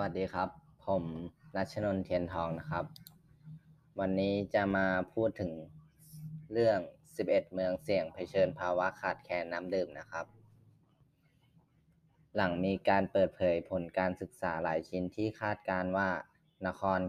[0.00, 0.48] วัสดีครับ
[0.86, 1.04] ผม
[1.56, 2.84] รัชนนท์เทียนทองนะครับ
[4.00, 5.52] วันนี้จะมาพูดถึง
[6.52, 6.78] เรื่อง
[7.16, 10.26] 11 เมืองเสี่ยงเผชิญภาวะขาดแคลนน้ำดื่มนะครับ
[12.36, 16.10] หลังมีการเปิดเผยผลการศึกษาหลายชิ้นที่คาดการณ์ว่า
[16.66, 17.00] นคร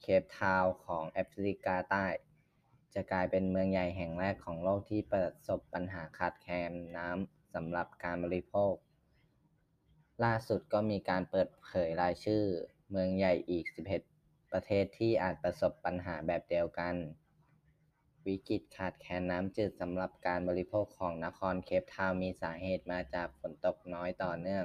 [0.00, 2.06] เคปทาวน์ของแอฟริกาใต้
[2.94, 8.74] จะกลายเป็นเมืองใหญ่แห่งแรกของโลกที่ประสบปัญหาขาดแคลนน้ำสำหรับการบริโภค
[10.24, 12.42] ล่าสุดก็มีการเปิดเผยรายชื่อ
[12.90, 13.64] เมืองใหญ่อีก
[14.08, 16.94] 11 ประเทศที่อาจประสบปัญหาแบบเดียวกัน
[18.26, 24.64] วิกฤตขาดแคลนน้ำจืดสำหรับการบริโภคของนครเคปทาวมีสาเหตุมาจากฝนตกน้อยต่อเนื่อง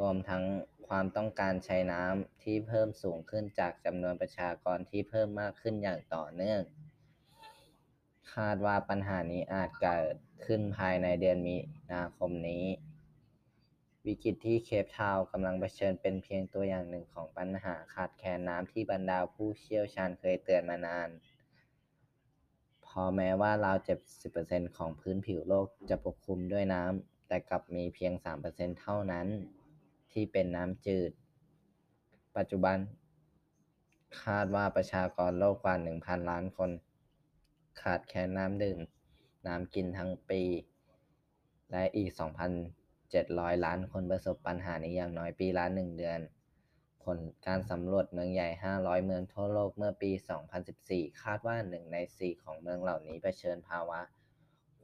[0.00, 0.44] รวมทั้ง
[0.88, 6.60] ความต้องการใช้น้ำที่เพิ่มสูงขึ้นจากจำนวนประชากรที่เพิ่มมากขึ้นอย่างต่อเนื่อง
[8.34, 10.16] คาดว่าปัญหานี้อาจเกิด
[10.46, 11.56] ขึ้นภายในเดือนมี
[11.92, 12.64] นาคมนี้
[14.06, 21.08] วิกฤตที่เคปทาวน์กำลังเผชิญเป็นเพียงตัวอย่างหนึ่งของปัญหาขาดแคลนน้ำที่บรรดาผู้เชี่ยวชาญเคยเตือนมานาน
[22.86, 23.78] พอแม้ว่าราว
[24.26, 28.12] 70%ของพื้นผิวโลกจะปกคลุมด้วยน้ำ แต่กลับมีเพียง
[28.46, 29.26] 3%เท่านั้น
[30.12, 31.10] ที่เป็นน้ำจืด
[32.36, 32.76] ปัจจุบัน
[34.22, 36.70] คาดว่าประชากรโลกกว่า 1,000 ล้านคน
[37.82, 38.78] ขาดแคลนน้ำดื่ม
[39.46, 40.42] น้ำกินทั้งปี
[41.70, 42.10] และอีก
[42.88, 46.20] 2,700 ล้านคนประสบปัญหานี้อย่างน้อยปีละ1เดือน
[47.04, 50.10] ผลการสำรวจเมืองใหญ่ 500 เมืองทั่วโลกเมื่อปี
[50.66, 54.00] 2014 คาดว่า1ใน 4 ของเมืองเหล่านี้เผชิญภาวะ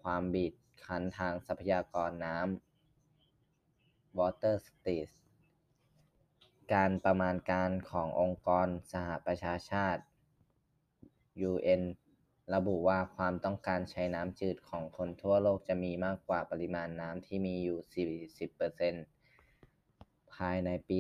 [0.03, 0.53] ความบีบ
[0.85, 5.11] คั้นทางทรัพยากรน้ำ Water Stress
[6.75, 10.03] การประมาณการขององค์กรสหประชาชาติ
[11.51, 11.83] UN
[12.55, 18.07] ระบุว่าความต้องการใช้น้ำจืดของคนทั่วโลกจะมีมากกว่าปริมาณน้ำที่มีอยู่
[19.29, 20.99] 40%ภายในปี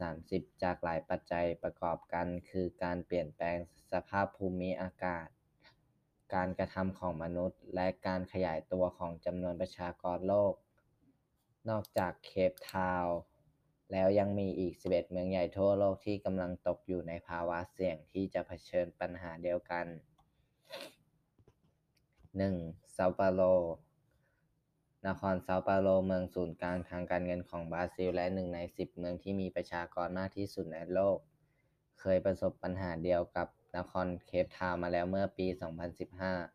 [0.00, 3.58] 2030 จากหลายปัจจัยประกอบกันคือการเปลี่ยนแปลง
[3.92, 5.28] สภาพภูมิอากาศ
[6.34, 10.54] การกระทำของมนุษย์ และการขยายตัวของจำนวนประชากรโลก
[11.68, 13.18] นอกจากเคปทาวน์
[13.92, 19.86] แล้วยังมีอีก 11 เมืองใหญ่ทั่วโลกที่กำลังตกอยู่ในภาวะเสี่ยงที่จะเผชิญปัญหาเดียวกัน
[22.42, 22.92] 1.
[22.92, 23.42] เซาเปาโล
[25.06, 31.18] นครเซาเปาโลเมืองศูนย์กลางทางการเงินของบราซิล และหนึ่งใน10เมืองที่มีประชากรมากที่สุดในโลก
[32.00, 35.46] เคยประสบปัญหาเดียวกับนครเคปทาวน์มาแล้วเมื่อปี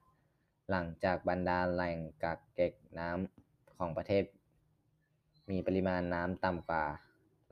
[0.01, 4.23] 2015 หลังจากบรรดาแหล่งกักเก็บน้ำของประเทศ
[5.49, 6.85] มีปริมาณน้ำต่ำกว่า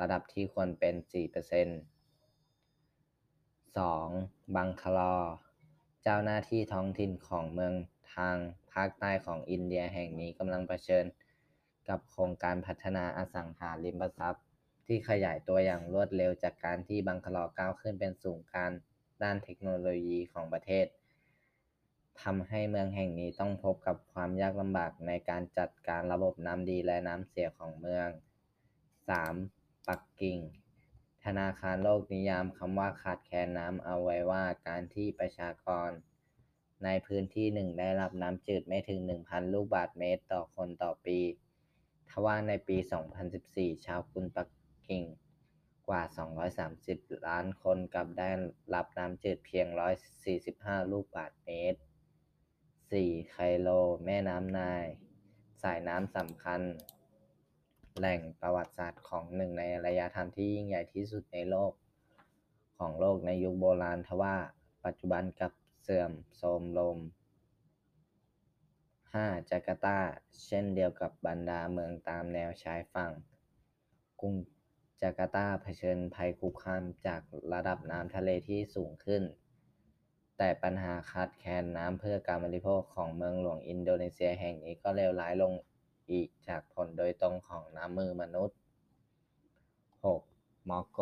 [0.02, 1.06] ระดับที่ควรเป็น 4%
[3.78, 4.56] 2.
[4.56, 5.14] บังคลอ
[6.08, 7.74] จ้าหน้าที่ท้องถิ่นของเมือง
[8.16, 8.38] ทาง
[8.74, 11.06] ภาคใต้ของอินเดียแห่งนี้กำลังเผชิญ
[11.90, 14.44] กับโครงการพัฒนาอสังหาริมทรัพย์
[14.86, 18.72] ที่ขยายตัวอย่างรวดเร็วจากการที่บังคลอก้าวขึ้นเป็นศูนย์กลาง
[19.24, 20.86] ด้านเทคโนโลยีของประเทศ
[22.22, 28.10] ทำให้เมืองแห่งนี้ต้องพบกับความยากลำบากในการจัดการระบบน้ำดีและน้ำเสียของเมือง
[29.20, 29.88] 3.
[29.88, 30.40] ปักกิ่ง
[31.32, 35.90] ธนาคารโลกนิยามคำว่าขาดแคลนน้ำเอาไว้ว่าการที่ประชากร
[36.84, 41.20] ในพื้นที่หนึ่งได้รับน้ำจืดไม่ถึง 1,000 ลูกบาศก์เมตรต่อคนต่อปี
[42.10, 42.78] ทว่าในปี
[43.32, 44.50] 2014 ชาวกรุงปัก
[44.88, 45.04] กิ่ง
[45.88, 46.02] กว่า
[46.66, 48.30] 230 ล้านคนกับได้
[48.74, 49.68] รับน้ำจืดเพียง
[50.30, 51.80] 145 ลูกบาศก์เมตร
[52.54, 53.30] 4.
[53.30, 53.70] ไคโร
[54.06, 54.86] แม่น้ำนาย
[55.62, 56.62] สายน้ำสำคัญ
[57.98, 61.72] แหล่งประวัติศาสตร์ของหนึ่งในอารยธรรมที่ยิ่งใหญ่ที่สุดในโลก
[62.78, 64.36] ของโลกในยุคโบราณทว่า
[64.86, 66.96] ปัจจุบันกับเสื่อมโทรมลง
[68.64, 69.50] 5.
[69.50, 70.00] จาการ์ตา
[70.46, 73.12] เช่นเดียวกับบรรดาเมืองตามแนวชายฝั่ง
[74.20, 74.36] กรุง
[75.02, 77.22] จาการ์ตาเผชิญภัยคุกคามจาก
[77.54, 79.24] ระดับน้ำทะเลที่สูงขึ้น
[80.38, 85.54] แต่ปัญหาขาดแคลนน้ำเพื่อการบริโภคของเมืองหลวงอินโดนีเซียแห่งนี้ก็เลวร้ายลง
[86.12, 88.58] อีกจากผลโดยตรงของน้ำมือมนุษย์
[90.04, 90.70] 6.
[90.70, 91.00] มอร์โก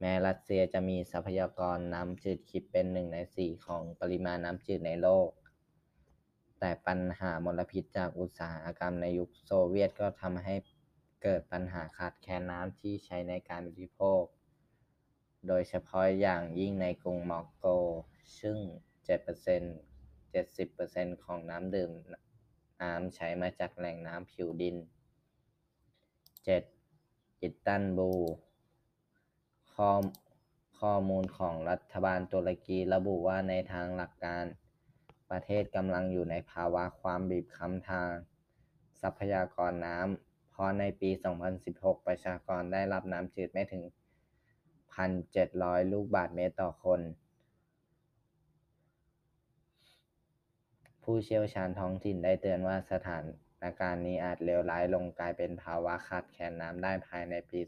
[0.00, 5.30] แม้รัสเซียจะมีทรัพยากรน้ำจืดคิดเป็นหนึ่งในสี่ของปริมาณน้ำจืดในโลก
[6.60, 10.54] แต่ปัญหามลพิษจากอุตสาหกรรมในยุคโซเวียตก็ทำให้
[11.22, 14.22] เกิดปัญหาขาดแคลนน้ำที่ใช้ในการบริโภค
[15.48, 17.64] โดยเฉพาะอย่างยิ่งในกรุงมอร์โก
[18.40, 18.58] ซึ่ง
[19.06, 21.90] 7% 70%ของน้ำดื่ม
[22.82, 24.76] น้ำใช้มาจากแหล่งน้ำผิวดิน
[26.64, 27.40] 7.
[27.40, 28.22] อิสตันบูล
[29.72, 29.90] ข้อ
[30.80, 34.44] ข้อมูลของรัฐบาลตุรกีระบุว่าในทางหลักการ
[35.30, 38.12] ประเทศกำลังอยู่ในภาวะความบีบคั้นทาง
[39.00, 41.10] ทรัพยากรน้ำเพราะในปี
[41.58, 43.84] 2016 ประชากรได้รับน้ำจืดไม่ถึง
[45.06, 47.00] 1,700 ลูกบาศก์เมตรต่อคน
[51.10, 53.18] ผู้เชี่ยวชาญท้องถิ่นได้เตือนว่าสถา
[53.62, 57.60] นการณ์นี้อาจเลวร้ายลงกลายเป็นภาวะขาดแคลนน้ำได้ภายในปี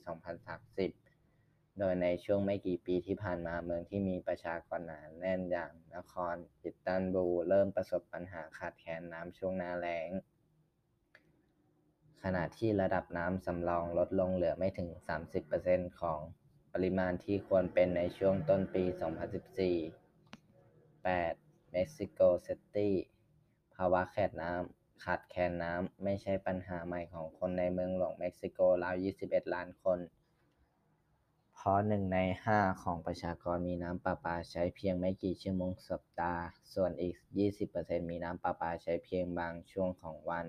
[1.06, 10.11] 2030 โดยในช่วงไม่กี่ปีที่ผ่านมาเมืองที่มีประชากรหนาแน่นอย่างนครอิสตันบูลเริ่มประสบปัญหาขาดแคลนน้ำช่วงหน้าแล้ง
[12.23, 14.88] ขณะที่ระดับน้ำสำรองลดลงเหลือไม่ถึง
[15.44, 16.20] 30%ของ
[16.73, 19.99] ปริมาณที่ควรเป็นในช่วงต้นปี 2014
[21.05, 21.73] 8.
[21.73, 22.94] เม็กซิโกซิตี้
[23.78, 28.94] ภาวะขาดน้ำขาดแคลนน้ำไม่ใช่ปัญหาใหม่ของคนในเมืองหลวงเม็กซิโกราว
[29.25, 29.98] 21 ล้านคน
[31.54, 36.42] เพราะหนึ่งในห้าของประชากรมีน้ำประปาใช้เพียงไม่กี่ชั่วโมงสัปดาห์
[36.75, 37.14] ส่วนอีก
[37.62, 40.46] 20%มีน้ำประปาใช้เพียงบางช่วงของวัน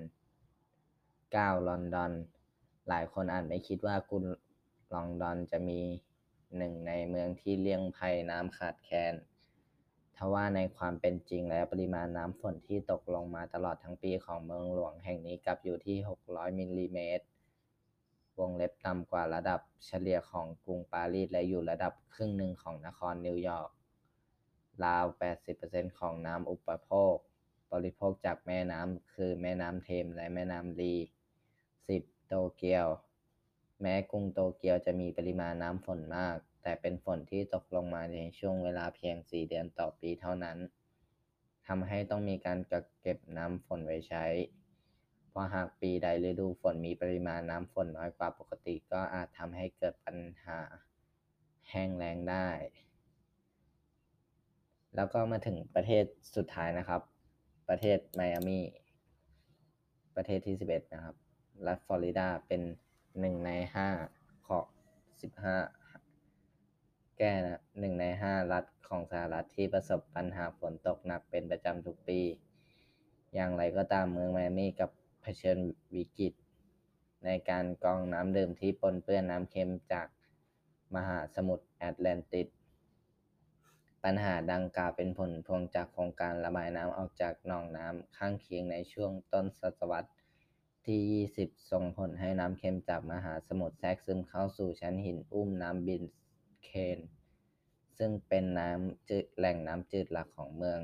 [0.81, 1.67] 9.
[1.67, 2.11] ลอนดอน
[2.87, 4.23] หลายคนอาจไม่คิดว่ากรุง
[4.93, 5.79] ลอนดอนจะมี
[6.57, 9.13] หนึ่งในเมืองที่เลี่ยงภัยน้ำขาดแคลน
[10.19, 17.25] ทว่าในความเป็นจริงแล้วปริมาณน้ำฝนที่ตกลงมาตลอดทั้งปีของเมืองหลวงแห่งนี้กลับอยู่ที่ 600 มิลลิเมตร
[18.39, 23.69] วงเล็บต่ำกว่าระดับเฉลี่ยของกรุงปารีสและอยู่ระดับครึ่งหนึ่งของนครนิวยอร์ก
[24.85, 25.05] ราว
[25.51, 27.15] 80%ของน้ำอุปโภค
[27.73, 30.95] บริโภคจากแม่น้ำคือแม่น้ำเทมและแม่น้ำรี
[31.61, 32.27] 10.
[32.27, 32.87] โตเกียว
[33.81, 40.57] แม้กรุงโตเกียวจะมีปริมาณน้ำฝนมาก แต่เป็นฝนที่ตกลงมาในช่วงเวลาเพียง 4 เดือนต่อปีเท่านั้น
[41.67, 44.25] ทำให้ต้องมีการกักเก็บน้ำฝนไว้ใช้
[45.29, 50.59] เพราะหากปีใดฤดูฝนมีปริมาณน้ำฝนน้อยกว่าปกติก็อาจทำให้เกิดปัญหา
[51.69, 52.49] แห้งแล้งได้
[54.95, 56.03] แล้วก็มาถึงประเทศ
[56.35, 57.01] สุดท้ายนะครับ
[57.69, 58.59] ประเทศไมอามี
[60.15, 61.15] ประเทศที่ 11 นะครับ
[61.67, 62.61] รัฐฟลอริดาเป็น
[63.19, 63.89] หนึ่งในห้า
[64.47, 64.65] ของ
[65.21, 65.55] สิบห้า
[67.21, 72.19] แก้นะหนึ่งในห้ารัฐของสหรัฐที่ประสบปัญหาฝนตกหนักเป็นประจำทุกปี
[73.33, 74.89] อย่างไรก็ตามเมืองไมอามี่กับ
[75.21, 75.57] เผชิญ
[75.95, 76.33] วิกฤต
[77.25, 80.07] ในการกรองน้ำดื่มที่ปนเปื้อนน้ำเค็มจาก
[80.95, 82.47] มหาสมุทรแอตแลนติก
[84.03, 90.11] ปัญหาดังกล่าวเป็นผลพวงจากโครงการระบายน้ำออกจากหนองน้ำข้างเคียงในช่วงต้นศตวรรษ
[90.85, 90.99] ที่
[91.37, 96.03] 20 ส่งผลให้น้ำเค็มจากมหาสมุทรแทรกซึมเข้าสู่ชั้นหินอุ้มน้ำบิน
[96.63, 96.99] เคน
[97.97, 100.79] ซึ่งเป็นน้ำจืดแหล่งน้ำจืดหลักของเมือง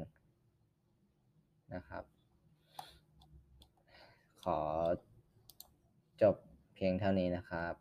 [1.74, 2.04] นะครับ
[4.44, 4.60] ขอ
[6.22, 6.36] จบ
[6.76, 7.74] เพียงเท่านี้นะครับ